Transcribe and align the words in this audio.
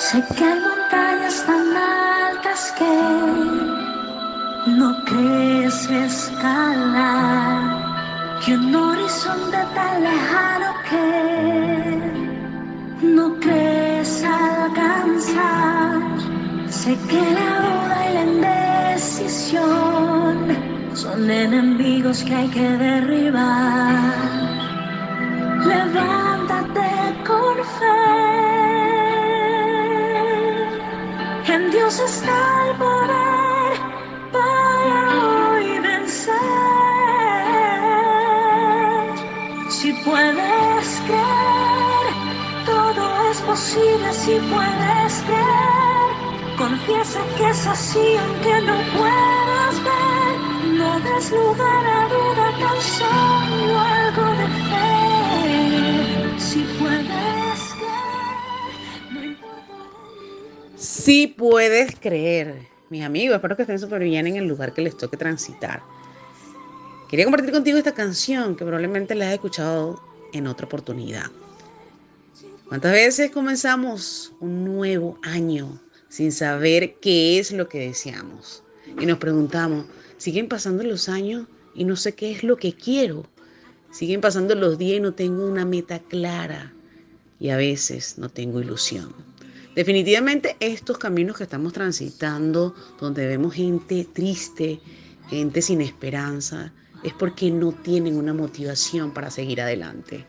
Sé 0.00 0.24
que 0.34 0.44
hay 0.44 0.58
montañas 0.58 1.44
tan 1.44 1.76
altas 1.76 2.72
que 2.78 2.94
no 4.78 5.04
crees 5.04 5.90
escalar, 5.90 7.60
que 8.42 8.56
un 8.56 8.74
horizonte 8.74 9.58
tan 9.74 10.02
lejano 10.02 10.68
que 10.88 11.06
no 13.08 13.38
crees 13.40 14.24
alcanzar. 14.24 16.00
Sé 16.70 16.96
que 17.10 17.20
la 17.36 17.60
duda 17.66 17.96
y 18.08 18.14
la 18.14 18.22
indecisión 18.94 19.66
son 20.94 21.30
enemigos 21.30 22.24
que 22.24 22.34
hay 22.34 22.48
que 22.48 22.68
derribar. 22.86 24.14
Levántate 25.62 26.88
con 27.26 27.56
fe. 27.78 28.49
Está 31.90 32.68
el 32.68 32.76
poder 32.76 33.74
para 34.30 35.50
hoy 35.50 35.80
vencer. 35.80 36.38
Si 39.68 39.92
puedes 40.04 41.02
creer, 41.06 42.06
todo 42.64 43.30
es 43.32 43.40
posible 43.40 44.12
si 44.12 44.38
puedes 44.38 45.22
creer. 45.26 46.10
Confiesa 46.56 47.20
que 47.36 47.50
es 47.50 47.66
así 47.66 48.16
aunque 48.18 48.60
no 48.68 48.76
puedas 48.96 49.82
ver. 49.82 50.38
No 50.78 51.00
des 51.00 51.32
lugar 51.32 51.86
a 51.86 52.08
duda, 52.08 52.52
Sí 61.00 61.28
puedes 61.28 61.96
creer, 61.98 62.68
mis 62.90 63.02
amigos. 63.02 63.36
Espero 63.36 63.56
que 63.56 63.62
estén 63.62 63.78
súper 63.78 64.02
bien 64.04 64.26
en 64.26 64.36
el 64.36 64.46
lugar 64.46 64.74
que 64.74 64.82
les 64.82 64.98
toque 64.98 65.16
transitar. 65.16 65.82
Quería 67.08 67.24
compartir 67.24 67.52
contigo 67.52 67.78
esta 67.78 67.94
canción 67.94 68.54
que 68.54 68.66
probablemente 68.66 69.14
la 69.14 69.28
has 69.28 69.32
escuchado 69.32 70.02
en 70.34 70.46
otra 70.46 70.66
oportunidad. 70.66 71.24
¿Cuántas 72.68 72.92
veces 72.92 73.30
comenzamos 73.30 74.34
un 74.40 74.66
nuevo 74.66 75.18
año 75.22 75.80
sin 76.10 76.32
saber 76.32 76.96
qué 77.00 77.38
es 77.38 77.50
lo 77.50 77.66
que 77.66 77.78
deseamos? 77.78 78.62
Y 79.00 79.06
nos 79.06 79.16
preguntamos, 79.16 79.86
siguen 80.18 80.48
pasando 80.48 80.82
los 80.82 81.08
años 81.08 81.46
y 81.74 81.84
no 81.84 81.96
sé 81.96 82.14
qué 82.14 82.30
es 82.30 82.42
lo 82.42 82.58
que 82.58 82.74
quiero. 82.74 83.24
Siguen 83.90 84.20
pasando 84.20 84.54
los 84.54 84.76
días 84.76 84.98
y 84.98 85.00
no 85.00 85.14
tengo 85.14 85.46
una 85.46 85.64
meta 85.64 85.98
clara. 85.98 86.74
Y 87.38 87.48
a 87.48 87.56
veces 87.56 88.18
no 88.18 88.28
tengo 88.28 88.60
ilusión. 88.60 89.14
Definitivamente 89.74 90.56
estos 90.58 90.98
caminos 90.98 91.36
que 91.36 91.44
estamos 91.44 91.72
transitando, 91.72 92.74
donde 92.98 93.26
vemos 93.28 93.54
gente 93.54 94.04
triste, 94.12 94.80
gente 95.28 95.62
sin 95.62 95.80
esperanza, 95.80 96.72
es 97.04 97.12
porque 97.12 97.52
no 97.52 97.70
tienen 97.70 98.16
una 98.16 98.34
motivación 98.34 99.12
para 99.12 99.30
seguir 99.30 99.60
adelante. 99.60 100.26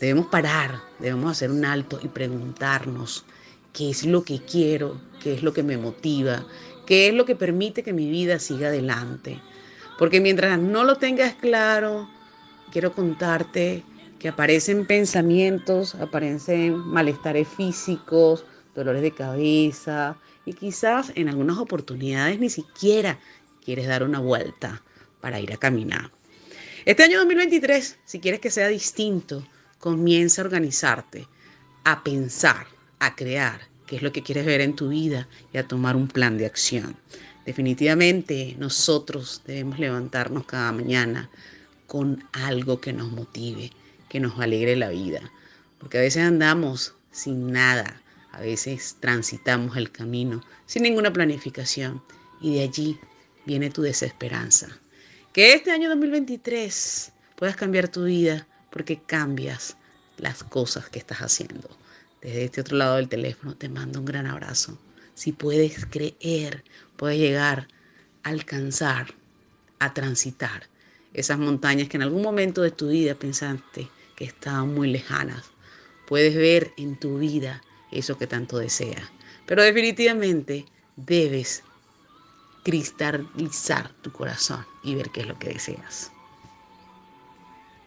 Debemos 0.00 0.26
parar, 0.26 0.80
debemos 0.98 1.30
hacer 1.30 1.52
un 1.52 1.64
alto 1.64 2.00
y 2.02 2.08
preguntarnos 2.08 3.24
qué 3.72 3.90
es 3.90 4.04
lo 4.04 4.24
que 4.24 4.40
quiero, 4.40 5.00
qué 5.22 5.34
es 5.34 5.44
lo 5.44 5.52
que 5.52 5.62
me 5.62 5.78
motiva, 5.78 6.44
qué 6.84 7.08
es 7.08 7.14
lo 7.14 7.24
que 7.24 7.36
permite 7.36 7.84
que 7.84 7.92
mi 7.92 8.10
vida 8.10 8.40
siga 8.40 8.68
adelante. 8.68 9.40
Porque 9.98 10.20
mientras 10.20 10.58
no 10.58 10.82
lo 10.82 10.96
tengas 10.96 11.34
claro, 11.34 12.08
quiero 12.72 12.92
contarte 12.92 13.84
que 14.18 14.28
aparecen 14.28 14.84
pensamientos, 14.84 15.94
aparecen 15.94 16.76
malestares 16.76 17.46
físicos, 17.46 18.44
dolores 18.74 19.02
de 19.02 19.12
cabeza 19.12 20.16
y 20.44 20.52
quizás 20.52 21.12
en 21.14 21.28
algunas 21.28 21.58
oportunidades 21.58 22.38
ni 22.38 22.50
siquiera 22.50 23.18
quieres 23.64 23.86
dar 23.86 24.02
una 24.02 24.20
vuelta 24.20 24.82
para 25.20 25.40
ir 25.40 25.52
a 25.52 25.56
caminar. 25.56 26.10
Este 26.84 27.02
año 27.02 27.18
2023, 27.18 27.98
si 28.04 28.20
quieres 28.20 28.40
que 28.40 28.50
sea 28.50 28.68
distinto, 28.68 29.46
comienza 29.78 30.42
a 30.42 30.44
organizarte, 30.44 31.26
a 31.84 32.02
pensar, 32.04 32.66
a 32.98 33.14
crear 33.14 33.60
qué 33.86 33.96
es 33.96 34.02
lo 34.02 34.12
que 34.12 34.22
quieres 34.22 34.44
ver 34.44 34.60
en 34.60 34.76
tu 34.76 34.88
vida 34.88 35.28
y 35.52 35.58
a 35.58 35.66
tomar 35.66 35.96
un 35.96 36.08
plan 36.08 36.36
de 36.36 36.46
acción. 36.46 36.96
Definitivamente 37.46 38.54
nosotros 38.58 39.42
debemos 39.46 39.78
levantarnos 39.78 40.46
cada 40.46 40.72
mañana 40.72 41.30
con 41.86 42.24
algo 42.32 42.80
que 42.80 42.92
nos 42.92 43.10
motive, 43.12 43.70
que 44.08 44.20
nos 44.20 44.38
alegre 44.40 44.76
la 44.76 44.88
vida, 44.88 45.30
porque 45.78 45.98
a 45.98 46.02
veces 46.02 46.22
andamos 46.22 46.94
sin 47.10 47.52
nada, 47.52 48.02
a 48.34 48.40
veces 48.40 48.96
transitamos 48.98 49.76
el 49.76 49.92
camino 49.92 50.42
sin 50.66 50.82
ninguna 50.82 51.12
planificación 51.12 52.02
y 52.40 52.54
de 52.54 52.62
allí 52.62 52.98
viene 53.46 53.70
tu 53.70 53.82
desesperanza. 53.82 54.68
Que 55.32 55.52
este 55.52 55.70
año 55.70 55.88
2023 55.88 57.12
puedas 57.36 57.54
cambiar 57.54 57.88
tu 57.88 58.04
vida 58.04 58.48
porque 58.70 59.00
cambias 59.00 59.76
las 60.18 60.42
cosas 60.42 60.88
que 60.88 60.98
estás 60.98 61.18
haciendo. 61.18 61.68
Desde 62.22 62.44
este 62.44 62.60
otro 62.60 62.76
lado 62.76 62.96
del 62.96 63.08
teléfono 63.08 63.54
te 63.54 63.68
mando 63.68 64.00
un 64.00 64.04
gran 64.04 64.26
abrazo. 64.26 64.78
Si 65.14 65.30
puedes 65.30 65.86
creer, 65.86 66.64
puedes 66.96 67.18
llegar 67.18 67.68
a 68.24 68.30
alcanzar, 68.30 69.14
a 69.78 69.94
transitar 69.94 70.68
esas 71.12 71.38
montañas 71.38 71.88
que 71.88 71.98
en 71.98 72.02
algún 72.02 72.22
momento 72.22 72.62
de 72.62 72.72
tu 72.72 72.88
vida 72.88 73.14
pensaste 73.14 73.88
que 74.16 74.24
estaban 74.24 74.74
muy 74.74 74.90
lejanas. 74.90 75.44
Puedes 76.08 76.34
ver 76.34 76.72
en 76.76 76.98
tu 76.98 77.18
vida 77.18 77.62
eso 77.94 78.18
que 78.18 78.26
tanto 78.26 78.58
deseas. 78.58 79.10
Pero 79.46 79.62
definitivamente 79.62 80.64
debes 80.96 81.62
cristalizar 82.64 83.92
tu 84.02 84.10
corazón 84.10 84.66
y 84.82 84.94
ver 84.94 85.10
qué 85.10 85.20
es 85.20 85.26
lo 85.26 85.38
que 85.38 85.48
deseas. 85.48 86.13